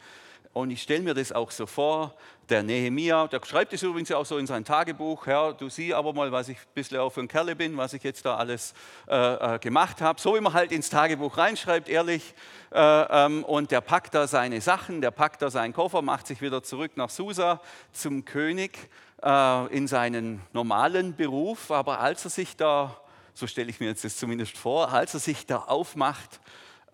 [0.55, 2.13] Und ich stelle mir das auch so vor,
[2.47, 6.13] der Nehemia, der schreibt es übrigens auch so in sein Tagebuch, Herr, du sieh aber
[6.13, 8.73] mal, was ich ein bisschen auch für ein Kerle bin, was ich jetzt da alles
[9.09, 10.21] äh, äh gemacht habe.
[10.21, 12.33] So wie man halt ins Tagebuch reinschreibt, ehrlich.
[12.71, 16.41] Äh, ähm, und der packt da seine Sachen, der packt da seinen Koffer, macht sich
[16.41, 17.59] wieder zurück nach Susa
[17.91, 18.77] zum König
[19.23, 21.69] äh, in seinen normalen Beruf.
[21.69, 22.95] Aber als er sich da
[23.33, 26.39] so stelle ich mir jetzt das zumindest vor, als er sich da aufmacht,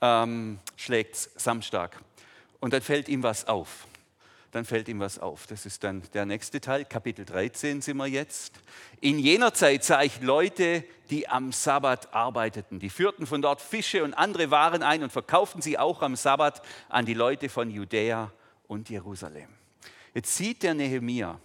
[0.02, 2.02] ähm, schlägt es Samstag.
[2.62, 3.88] Und dann fällt ihm was auf.
[4.52, 5.48] Dann fällt ihm was auf.
[5.48, 8.54] Das ist dann der nächste Teil, Kapitel 13 sind wir jetzt.
[9.00, 12.80] In jener Zeit sah ich Leute, die am Sabbat arbeiteten.
[12.80, 16.62] Die führten von dort Fische und andere Waren ein und verkauften sie auch am Sabbat
[16.90, 18.32] an die Leute von Judäa
[18.68, 19.50] und Jerusalem.
[20.14, 21.40] Jetzt sieht der Nehemia,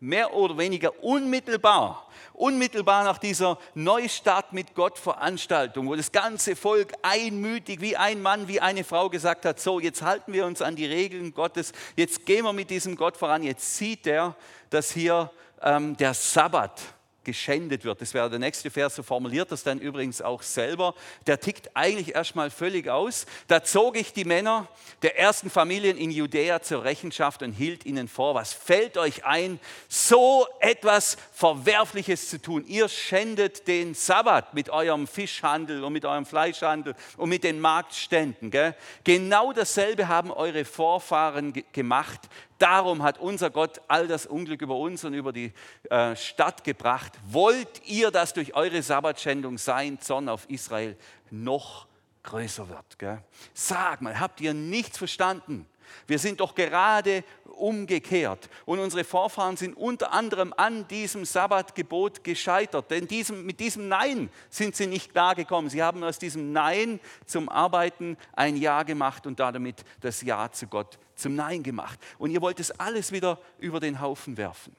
[0.00, 6.92] mehr oder weniger unmittelbar, unmittelbar nach dieser Neustart mit Gott Veranstaltung, wo das ganze Volk
[7.02, 10.76] einmütig wie ein Mann, wie eine Frau gesagt hat, so jetzt halten wir uns an
[10.76, 14.36] die Regeln Gottes, jetzt gehen wir mit diesem Gott voran, jetzt sieht er,
[14.70, 15.30] dass hier
[15.62, 16.80] ähm, der Sabbat
[17.28, 18.00] geschändet wird.
[18.00, 20.94] Das wäre der nächste Vers, so formuliert das dann übrigens auch selber.
[21.26, 23.26] Der tickt eigentlich erstmal völlig aus.
[23.48, 24.66] Da zog ich die Männer
[25.02, 29.60] der ersten Familien in Judäa zur Rechenschaft und hielt ihnen vor, was fällt euch ein,
[29.88, 32.64] so etwas Verwerfliches zu tun.
[32.66, 38.50] Ihr schändet den Sabbat mit eurem Fischhandel und mit eurem Fleischhandel und mit den Marktständen.
[38.50, 38.74] Gell?
[39.04, 42.20] Genau dasselbe haben eure Vorfahren gemacht.
[42.58, 45.52] Darum hat unser Gott all das Unglück über uns und über die
[45.90, 47.12] äh, Stadt gebracht.
[47.26, 50.96] Wollt ihr, dass durch eure Sabbatschändung sein Zorn auf Israel
[51.30, 51.86] noch
[52.24, 52.98] größer wird?
[52.98, 53.22] Gell?
[53.54, 55.66] Sag mal, habt ihr nichts verstanden?
[56.06, 57.24] Wir sind doch gerade
[57.58, 58.48] umgekehrt.
[58.64, 62.90] Und unsere Vorfahren sind unter anderem an diesem Sabbatgebot gescheitert.
[62.90, 65.70] Denn diesem, mit diesem Nein sind sie nicht klargekommen.
[65.70, 70.66] Sie haben aus diesem Nein zum Arbeiten ein Ja gemacht und damit das Ja zu
[70.66, 71.98] Gott zum Nein gemacht.
[72.18, 74.74] Und ihr wollt es alles wieder über den Haufen werfen.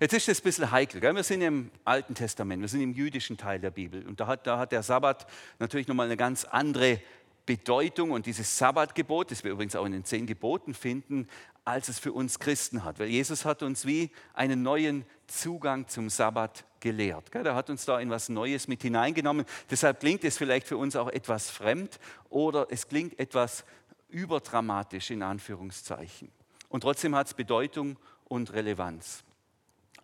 [0.00, 1.00] Jetzt ist es ein bisschen heikel.
[1.00, 1.14] Gell?
[1.14, 4.04] Wir sind im Alten Testament, wir sind im jüdischen Teil der Bibel.
[4.06, 5.26] Und da hat, da hat der Sabbat
[5.58, 7.00] natürlich nochmal eine ganz andere
[7.46, 11.28] Bedeutung und dieses Sabbatgebot, das wir übrigens auch in den zehn Geboten finden,
[11.64, 12.98] als es für uns Christen hat.
[12.98, 17.34] Weil Jesus hat uns wie einen neuen Zugang zum Sabbat gelehrt.
[17.34, 19.46] Er hat uns da in was Neues mit hineingenommen.
[19.70, 23.64] Deshalb klingt es vielleicht für uns auch etwas fremd oder es klingt etwas
[24.08, 26.30] überdramatisch in Anführungszeichen.
[26.68, 29.24] Und trotzdem hat es Bedeutung und Relevanz.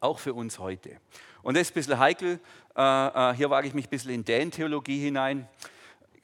[0.00, 1.00] Auch für uns heute.
[1.42, 2.40] Und das ist ein bisschen heikel.
[2.76, 5.48] Äh, äh, hier wage ich mich ein bisschen in Dän-Theologie hinein.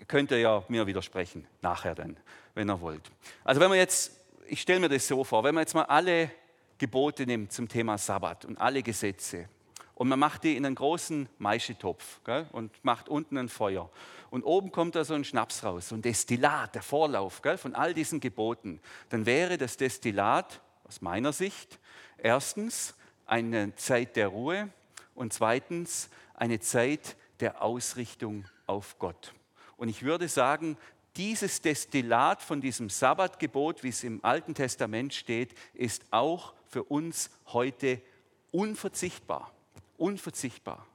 [0.08, 2.16] Könnt ihr ja mir widersprechen, nachher dann,
[2.54, 3.10] wenn ihr wollt.
[3.44, 6.30] Also wenn man jetzt ich stelle mir das so vor, wenn man jetzt mal alle
[6.78, 9.48] Gebote nimmt zum Thema Sabbat und alle Gesetze
[9.94, 13.90] und man macht die in einen großen Maischetopf gell, und macht unten ein Feuer
[14.30, 17.74] und oben kommt da so ein Schnaps raus, so ein Destillat, der Vorlauf gell, von
[17.74, 21.78] all diesen Geboten, dann wäre das Destillat aus meiner Sicht
[22.18, 22.94] erstens
[23.26, 24.68] eine Zeit der Ruhe
[25.14, 29.32] und zweitens eine Zeit der Ausrichtung auf Gott.
[29.76, 30.76] Und ich würde sagen,
[31.16, 37.30] dieses Destillat von diesem Sabbatgebot, wie es im Alten Testament steht, ist auch für uns
[37.46, 38.00] heute
[38.50, 39.52] unverzichtbar.
[39.96, 40.86] Unverzichtbar.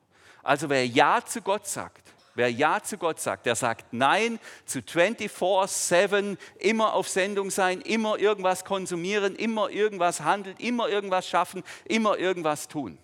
[0.44, 4.80] Also wer Ja zu Gott sagt, wer Ja zu Gott sagt, der sagt Nein zu
[4.80, 12.18] 24-7, immer auf Sendung sein, immer irgendwas konsumieren, immer irgendwas handeln, immer irgendwas schaffen, immer
[12.18, 12.98] irgendwas tun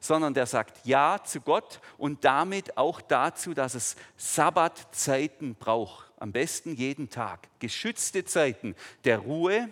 [0.00, 6.30] sondern der sagt Ja zu Gott und damit auch dazu, dass es Sabbatzeiten braucht am
[6.30, 7.48] besten jeden Tag.
[7.58, 9.68] Geschützte Zeiten der Ruhe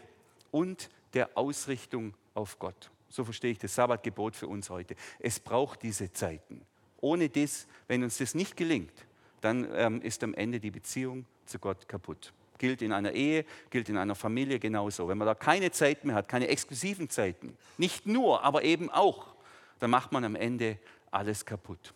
[0.51, 2.91] und der Ausrichtung auf Gott.
[3.09, 4.97] So verstehe ich das Sabbatgebot für uns heute.
[5.19, 6.63] Es braucht diese Zeiten.
[7.01, 8.93] Ohne das, wenn uns das nicht gelingt,
[9.41, 12.33] dann ähm, ist am Ende die Beziehung zu Gott kaputt.
[12.59, 15.09] Gilt in einer Ehe, gilt in einer Familie genauso.
[15.09, 19.35] Wenn man da keine Zeit mehr hat, keine exklusiven Zeiten, nicht nur, aber eben auch,
[19.81, 20.79] dann macht man am Ende
[21.11, 21.93] alles kaputt.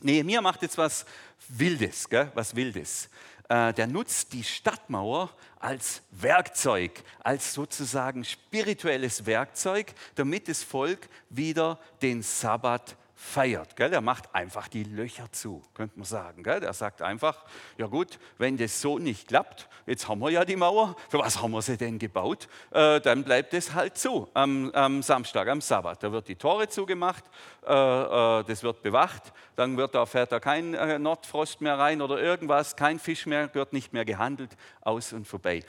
[0.00, 1.04] Nehemiah macht jetzt was
[1.48, 2.30] Wildes, gell?
[2.34, 3.08] was Wildes.
[3.48, 11.78] Äh, der nutzt die Stadtmauer als Werkzeug, als sozusagen spirituelles Werkzeug, damit das Volk wieder
[12.02, 13.76] den Sabbat feiert.
[13.76, 13.92] Gell?
[13.92, 16.42] Er macht einfach die Löcher zu, könnte man sagen.
[16.42, 16.62] Gell?
[16.62, 17.44] Er sagt einfach,
[17.78, 21.40] ja gut, wenn das so nicht klappt, jetzt haben wir ja die Mauer, für was
[21.40, 22.46] haben wir sie denn gebaut?
[22.70, 26.02] Äh, dann bleibt es halt zu am, am, Samstag, am Sabbat.
[26.02, 27.24] Da wird die Tore zugemacht,
[27.66, 32.02] äh, äh, das wird bewacht, dann wird da, fährt da kein äh, Nordfrost mehr rein
[32.02, 35.64] oder irgendwas, kein Fisch mehr, wird nicht mehr gehandelt, aus und vorbei.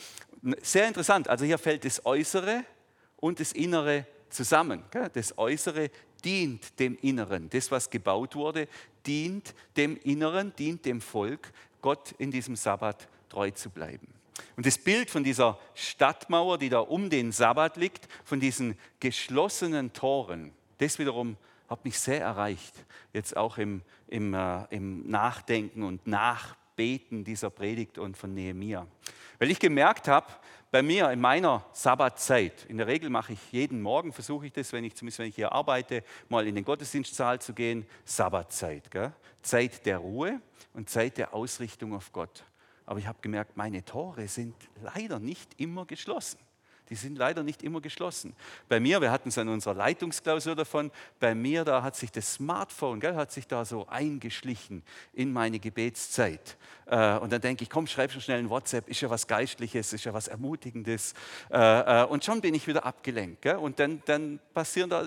[0.62, 2.66] Sehr interessant, also hier fällt das Äußere
[3.16, 4.84] und das Innere zusammen.
[5.14, 5.90] Das Äußere
[6.24, 7.50] dient dem Inneren.
[7.50, 8.68] Das, was gebaut wurde,
[9.06, 11.52] dient dem Inneren, dient dem Volk,
[11.82, 14.08] Gott in diesem Sabbat treu zu bleiben.
[14.56, 19.94] Und das Bild von dieser Stadtmauer, die da um den Sabbat liegt, von diesen geschlossenen
[19.94, 21.38] Toren, das wiederum
[21.70, 22.74] hat mich sehr erreicht,
[23.14, 26.06] jetzt auch im, im, äh, im Nachdenken und
[26.78, 28.86] Nachbeten dieser Predigt und von Nehemia.
[29.40, 30.28] Weil ich gemerkt habe,
[30.70, 34.74] bei mir in meiner Sabbatzeit, in der Regel mache ich jeden Morgen, versuche ich das,
[34.74, 38.92] wenn ich zumindest wenn ich hier arbeite, mal in den Gottesdienstsaal zu gehen, Sabbatzeit.
[38.92, 39.12] Gell?
[39.42, 40.40] Zeit der Ruhe
[40.74, 42.44] und Zeit der Ausrichtung auf Gott.
[42.86, 46.38] Aber ich habe gemerkt, meine Tore sind leider nicht immer geschlossen
[46.90, 48.36] die sind leider nicht immer geschlossen.
[48.70, 52.34] Bei mir, wir hatten es an unserer Leitungsklausur davon, bei mir, da hat sich das
[52.34, 56.58] Smartphone, gell, hat sich da so eingeschlichen in meine Gebetszeit.
[56.86, 59.94] Äh, und dann denke ich, komm, schreib schon schnell ein WhatsApp, ist ja was Geistliches,
[59.94, 61.14] ist ja was Ermutigendes.
[61.52, 63.42] Äh, äh, und schon bin ich wieder abgelenkt.
[63.42, 63.58] Gell?
[63.58, 65.06] Und dann, dann passieren da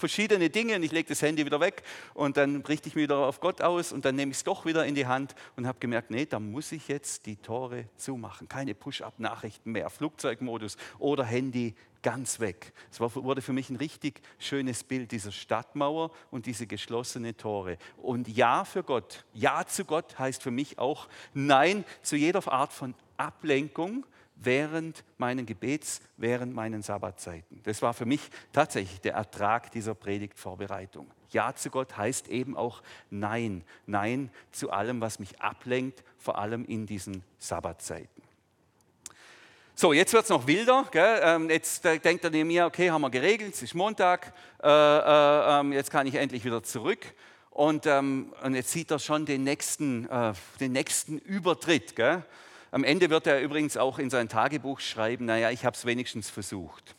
[0.00, 1.82] verschiedene Dinge und ich lege das Handy wieder weg
[2.14, 4.64] und dann richte ich mich wieder auf Gott aus und dann nehme ich es doch
[4.64, 8.48] wieder in die Hand und habe gemerkt, nee, da muss ich jetzt die Tore zumachen.
[8.48, 12.72] Keine Push-up-Nachrichten mehr, Flugzeugmodus oder Handy ganz weg.
[12.90, 17.76] Es wurde für mich ein richtig schönes Bild dieser Stadtmauer und diese geschlossene Tore.
[17.98, 22.72] Und Ja für Gott, Ja zu Gott heißt für mich auch Nein zu jeder Art
[22.72, 24.06] von Ablenkung
[24.42, 27.60] während meinen Gebets, während meinen Sabbatzeiten.
[27.62, 31.10] Das war für mich tatsächlich der Ertrag dieser Predigtvorbereitung.
[31.30, 33.62] Ja zu Gott heißt eben auch Nein.
[33.86, 38.22] Nein zu allem, was mich ablenkt, vor allem in diesen Sabbatzeiten.
[39.74, 40.86] So, jetzt wird es noch wilder.
[40.94, 45.72] Ähm, jetzt denkt er mir, okay, haben wir geregelt, es ist Montag, äh, äh, ähm,
[45.72, 46.98] jetzt kann ich endlich wieder zurück.
[47.50, 51.96] Und, ähm, und jetzt sieht er schon den nächsten, äh, den nächsten Übertritt.
[51.96, 52.24] Gell?
[52.70, 56.30] Am Ende wird er übrigens auch in sein Tagebuch schreiben, naja, ich habe es wenigstens
[56.30, 56.94] versucht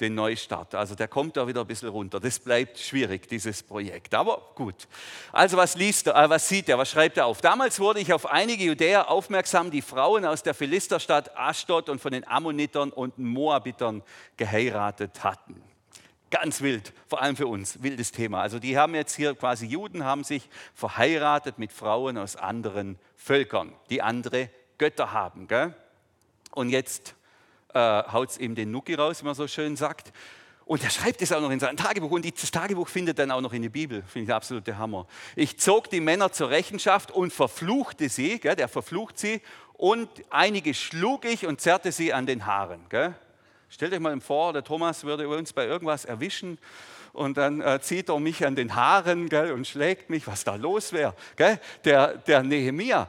[0.00, 0.74] den Neustart.
[0.74, 2.20] Also der kommt da wieder ein bisschen runter.
[2.20, 4.14] Das bleibt schwierig, dieses Projekt.
[4.14, 4.88] Aber gut.
[5.32, 7.40] Also was liest er, äh, was sieht er, was schreibt er auf?
[7.40, 12.12] Damals wurde ich auf einige Judäer aufmerksam, die Frauen aus der Philisterstadt Ashdod und von
[12.12, 14.02] den Ammonitern und Moabitern
[14.36, 15.62] geheiratet hatten.
[16.30, 18.40] Ganz wild, vor allem für uns, wildes Thema.
[18.40, 23.72] Also die haben jetzt hier quasi Juden haben sich verheiratet mit Frauen aus anderen Völkern,
[23.90, 24.48] die andere
[24.80, 25.46] Götter haben.
[25.46, 25.74] Gell?
[26.52, 27.14] Und jetzt
[27.74, 30.10] äh, haut es ihm den Nuki raus, wie man so schön sagt.
[30.64, 33.42] Und er schreibt es auch noch in sein Tagebuch und das Tagebuch findet dann auch
[33.42, 34.02] noch in der Bibel.
[34.04, 35.06] Finde ich der absolute Hammer.
[35.36, 39.42] Ich zog die Männer zur Rechenschaft und verfluchte sie, gell, der verflucht sie,
[39.74, 42.80] und einige schlug ich und zerrte sie an den Haaren.
[42.88, 43.14] Gell.
[43.68, 46.58] Stellt euch mal vor, der Thomas würde uns bei irgendwas erwischen
[47.12, 50.54] und dann äh, zieht er mich an den Haaren gell, und schlägt mich, was da
[50.54, 51.14] los wäre.
[51.84, 53.08] Der, der Nehemia,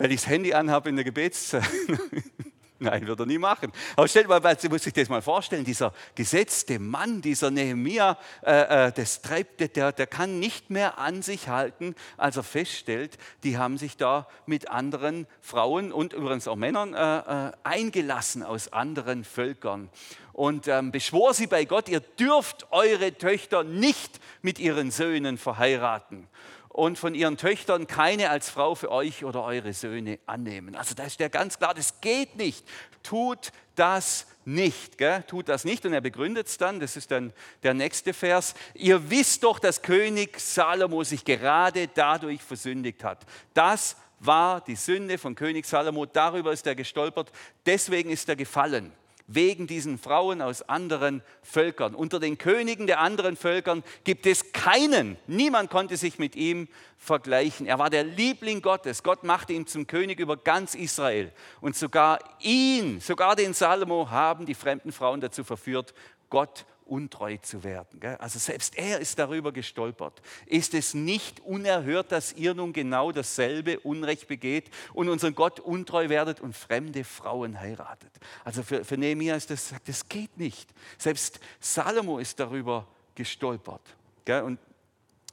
[0.00, 1.62] weil ich das Handy anhabe in der Gebetszeit.
[2.82, 3.70] Nein, wird er nie machen.
[3.94, 8.86] Aber stellt mal, man muss sich das mal vorstellen, dieser gesetzte Mann, dieser Nehemia, äh,
[8.86, 13.58] äh, das treibt, der, der kann nicht mehr an sich halten, als er feststellt, die
[13.58, 19.24] haben sich da mit anderen Frauen und übrigens auch Männern äh, äh, eingelassen aus anderen
[19.24, 19.90] Völkern
[20.32, 26.28] und ähm, beschwor sie bei Gott, ihr dürft eure Töchter nicht mit ihren Söhnen verheiraten
[26.70, 30.76] und von ihren Töchtern keine als Frau für euch oder eure Söhne annehmen.
[30.76, 32.64] Also da ist der ganz klar, das geht nicht.
[33.02, 34.96] Tut das nicht.
[34.96, 35.24] Gell?
[35.24, 35.84] Tut das nicht.
[35.84, 37.32] Und er begründet es dann, das ist dann
[37.64, 38.54] der nächste Vers.
[38.74, 43.26] Ihr wisst doch, dass König Salomo sich gerade dadurch versündigt hat.
[43.52, 46.06] Das war die Sünde von König Salomo.
[46.06, 47.32] Darüber ist er gestolpert.
[47.66, 48.92] Deswegen ist er gefallen
[49.32, 51.94] wegen diesen Frauen aus anderen Völkern.
[51.94, 55.16] Unter den Königen der anderen Völkern gibt es keinen.
[55.26, 57.66] Niemand konnte sich mit ihm vergleichen.
[57.66, 59.02] Er war der Liebling Gottes.
[59.02, 61.32] Gott machte ihn zum König über ganz Israel.
[61.60, 65.94] Und sogar ihn, sogar den Salomo, haben die fremden Frauen dazu verführt,
[66.28, 68.00] Gott untreu zu werden.
[68.18, 70.20] Also selbst er ist darüber gestolpert.
[70.46, 76.08] Ist es nicht unerhört, dass ihr nun genau dasselbe Unrecht begeht und unseren Gott untreu
[76.08, 78.10] werdet und fremde Frauen heiratet?
[78.44, 80.68] Also für, für Nehemiah ist das, das geht nicht.
[80.98, 83.82] Selbst Salomo ist darüber gestolpert.
[84.26, 84.58] Und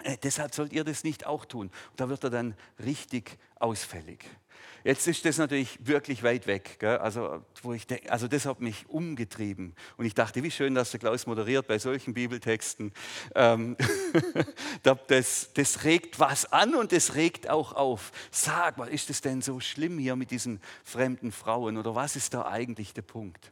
[0.03, 1.71] äh, deshalb sollt ihr das nicht auch tun.
[1.95, 4.25] Da wird er dann richtig ausfällig.
[4.83, 6.77] Jetzt ist das natürlich wirklich weit weg.
[6.79, 6.97] Gell?
[6.97, 9.75] Also, wo ich denk, also das hat mich umgetrieben.
[9.97, 12.93] Und ich dachte, wie schön, dass der Klaus moderiert bei solchen Bibeltexten.
[13.35, 13.75] Ähm,
[15.07, 18.13] das, das regt was an und das regt auch auf.
[18.31, 22.33] Sag mal, ist es denn so schlimm hier mit diesen fremden Frauen oder was ist
[22.33, 23.51] da eigentlich der Punkt?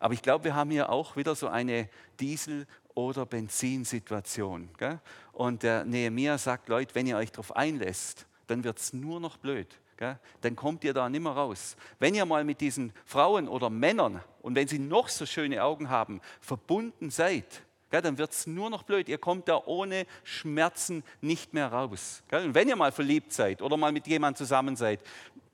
[0.00, 1.88] Aber ich glaube, wir haben hier auch wieder so eine
[2.20, 4.68] Diesel- oder Benzinsituation.
[4.76, 5.00] Gell?
[5.32, 9.38] Und der Nehemiah sagt, Leute, wenn ihr euch darauf einlässt, dann wird es nur noch
[9.38, 9.78] blöd
[10.40, 11.76] dann kommt ihr da nicht mehr raus.
[11.98, 15.90] Wenn ihr mal mit diesen Frauen oder Männern und wenn sie noch so schöne Augen
[15.90, 19.08] haben, verbunden seid, dann wird es nur noch blöd.
[19.08, 22.22] Ihr kommt da ohne Schmerzen nicht mehr raus.
[22.32, 25.00] Und wenn ihr mal verliebt seid oder mal mit jemandem zusammen seid,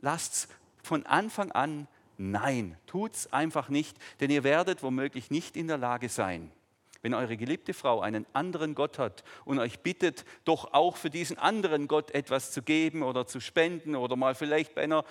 [0.00, 0.48] lasst es
[0.82, 1.86] von Anfang an
[2.16, 2.76] nein.
[2.86, 6.50] Tut es einfach nicht, denn ihr werdet womöglich nicht in der Lage sein,
[7.02, 11.38] wenn eure geliebte Frau einen anderen Gott hat und euch bittet, doch auch für diesen
[11.38, 15.04] anderen Gott etwas zu geben oder zu spenden oder mal vielleicht bei einer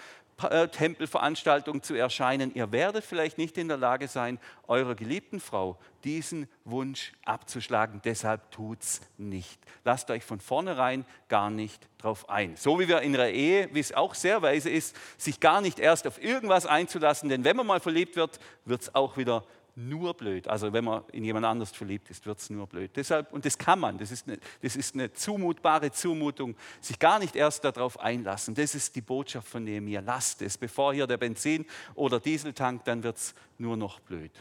[0.44, 5.78] äh, Tempelveranstaltung zu erscheinen, ihr werdet vielleicht nicht in der Lage sein, eurer geliebten Frau
[6.04, 8.02] diesen Wunsch abzuschlagen.
[8.06, 9.60] Deshalb tut's nicht.
[9.84, 12.56] Lasst euch von vornherein gar nicht drauf ein.
[12.56, 15.80] So wie wir in der Ehe, wie es auch sehr weise ist, sich gar nicht
[15.80, 19.44] erst auf irgendwas einzulassen, denn wenn man mal verliebt wird, wird es auch wieder
[19.80, 20.48] nur blöd.
[20.48, 22.92] Also wenn man in jemand anders verliebt ist, wird es nur blöd.
[22.96, 27.20] Deshalb, und das kann man, das ist, eine, das ist eine zumutbare Zumutung, sich gar
[27.20, 28.56] nicht erst darauf einlassen.
[28.56, 30.02] Das ist die Botschaft von Nehemiah.
[30.06, 31.66] Lasst es, bevor hier der Benzin-
[31.96, 34.32] oder Dieseltank, dann wird es nur noch blöd.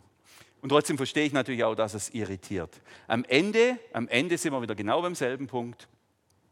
[0.61, 2.81] Und trotzdem verstehe ich natürlich auch, dass es irritiert.
[3.07, 5.87] Am Ende, am Ende sind wir wieder genau beim selben Punkt.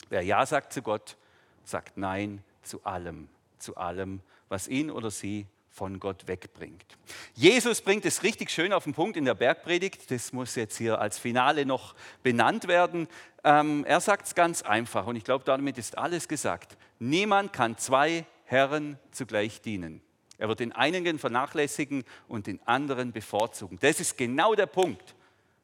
[0.08, 1.16] Wer Ja sagt zu Gott,
[1.64, 5.46] sagt Nein zu allem, zu allem, was ihn oder sie
[5.76, 6.96] von Gott wegbringt.
[7.34, 10.10] Jesus bringt es richtig schön auf den Punkt in der Bergpredigt.
[10.10, 13.08] Das muss jetzt hier als Finale noch benannt werden.
[13.44, 16.78] Ähm, er sagt es ganz einfach und ich glaube, damit ist alles gesagt.
[16.98, 20.00] Niemand kann zwei Herren zugleich dienen.
[20.38, 23.78] Er wird den einen vernachlässigen und den anderen bevorzugen.
[23.80, 25.14] Das ist genau der Punkt.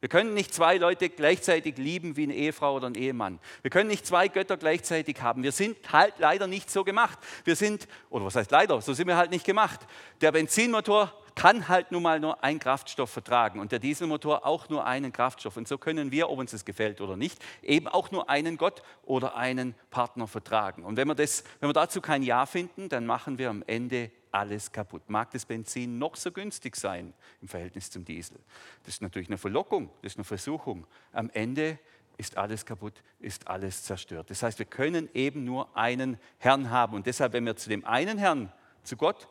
[0.02, 3.38] Wir können nicht zwei Leute gleichzeitig lieben wie eine Ehefrau oder ein Ehemann.
[3.62, 5.44] Wir können nicht zwei Götter gleichzeitig haben.
[5.44, 7.20] Wir sind halt leider nicht so gemacht.
[7.44, 9.78] Wir sind, oder was heißt leider, so sind wir halt nicht gemacht.
[10.20, 14.86] Der Benzinmotor kann halt nun mal nur einen Kraftstoff vertragen und der Dieselmotor auch nur
[14.86, 15.56] einen Kraftstoff.
[15.56, 18.82] Und so können wir, ob uns das gefällt oder nicht, eben auch nur einen Gott
[19.04, 20.84] oder einen Partner vertragen.
[20.84, 24.10] Und wenn wir, das, wenn wir dazu kein Ja finden, dann machen wir am Ende
[24.30, 25.02] alles kaputt.
[25.08, 28.38] Mag das Benzin noch so günstig sein im Verhältnis zum Diesel.
[28.84, 30.86] Das ist natürlich eine Verlockung, das ist eine Versuchung.
[31.12, 31.78] Am Ende
[32.16, 34.30] ist alles kaputt, ist alles zerstört.
[34.30, 36.94] Das heißt, wir können eben nur einen Herrn haben.
[36.94, 38.52] Und deshalb, wenn wir zu dem einen Herrn,
[38.82, 39.28] zu Gott,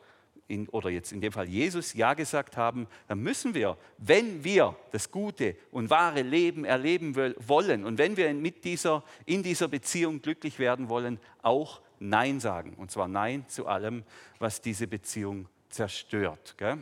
[0.48, 4.76] in, oder jetzt in dem Fall Jesus Ja gesagt haben, dann müssen wir, wenn wir
[4.90, 10.20] das gute und wahre Leben erleben wollen und wenn wir mit dieser, in dieser Beziehung
[10.20, 12.74] glücklich werden wollen, auch Nein sagen.
[12.76, 14.04] Und zwar Nein zu allem,
[14.38, 16.54] was diese Beziehung zerstört.
[16.58, 16.78] Gell?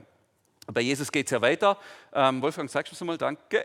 [0.67, 1.79] Bei Jesus geht es ja weiter.
[2.13, 3.19] Ähm, Wolfgang, sagst du es mal?
[3.19, 3.65] Danke.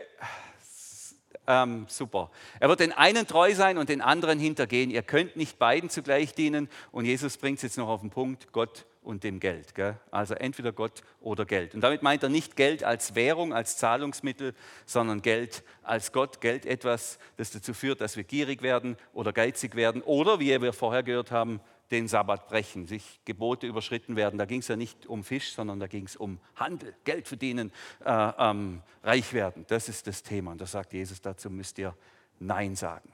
[1.46, 2.30] Ähm, super.
[2.58, 4.90] Er wird den einen treu sein und den anderen hintergehen.
[4.90, 6.68] Ihr könnt nicht beiden zugleich dienen.
[6.90, 9.74] Und Jesus bringt es jetzt noch auf den Punkt, Gott und dem Geld.
[9.74, 9.96] Gell?
[10.10, 11.74] Also entweder Gott oder Geld.
[11.74, 14.54] Und damit meint er nicht Geld als Währung, als Zahlungsmittel,
[14.84, 16.40] sondern Geld als Gott.
[16.40, 20.72] Geld etwas, das dazu führt, dass wir gierig werden oder geizig werden oder, wie wir
[20.72, 21.60] vorher gehört haben,
[21.92, 24.38] den Sabbat brechen, sich Gebote überschritten werden.
[24.38, 27.72] Da ging es ja nicht um Fisch, sondern da ging es um Handel, Geld verdienen,
[28.04, 29.64] äh, ähm, reich werden.
[29.68, 30.50] Das ist das Thema.
[30.50, 31.94] Und da sagt Jesus, dazu müsst ihr
[32.40, 33.12] Nein sagen.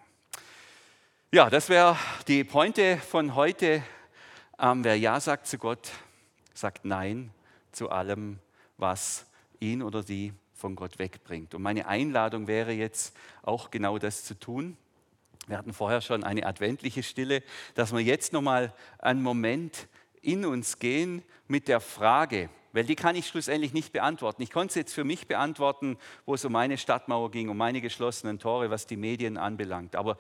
[1.31, 1.97] Ja, das wäre
[2.29, 3.83] die Pointe von heute.
[4.59, 5.91] Ähm, wer Ja sagt zu Gott,
[6.55, 7.31] sagt Nein
[7.73, 8.39] zu allem,
[8.77, 9.27] was
[9.61, 11.55] ihn oder sie von Gott wegbringt.
[11.55, 14.77] Und meine Einladung wäre jetzt auch genau das zu tun.
[15.49, 17.43] Wir hatten vorher schon eine adventliche Stille,
[17.75, 19.89] dass wir jetzt nochmal einen Moment
[20.21, 24.43] in uns gehen mit der Frage, weil die kann ich schlussendlich nicht beantworten.
[24.43, 27.81] Ich konnte es jetzt für mich beantworten, wo es um meine Stadtmauer ging, um meine
[27.81, 29.97] geschlossenen Tore, was die Medien anbelangt.
[29.97, 30.17] Aber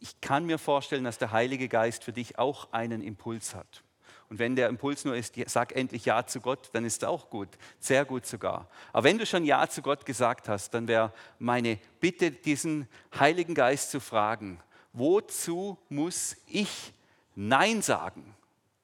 [0.00, 3.82] ich kann mir vorstellen, dass der Heilige Geist für dich auch einen Impuls hat.
[4.28, 7.30] Und wenn der Impuls nur ist, sag endlich Ja zu Gott, dann ist es auch
[7.30, 8.68] gut, sehr gut sogar.
[8.92, 12.88] Aber wenn du schon Ja zu Gott gesagt hast, dann wäre meine Bitte, diesen
[13.18, 14.60] Heiligen Geist zu fragen,
[14.92, 16.92] wozu muss ich
[17.34, 18.34] Nein sagen,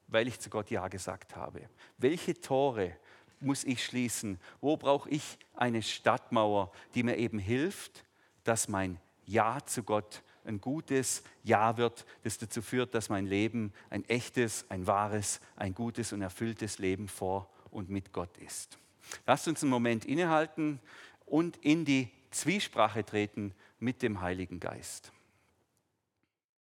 [0.08, 1.68] weil ich zu Gott Ja gesagt habe?
[1.98, 2.96] Welche Tore
[3.40, 4.40] muss ich schließen?
[4.62, 8.04] Wo brauche ich eine Stadtmauer, die mir eben hilft,
[8.44, 13.72] dass mein Ja zu Gott ein gutes Ja wird, das dazu führt, dass mein Leben
[13.90, 18.78] ein echtes, ein wahres, ein gutes und erfülltes Leben vor und mit Gott ist.
[19.26, 20.80] Lasst uns einen Moment innehalten
[21.26, 25.12] und in die Zwiesprache treten mit dem Heiligen Geist.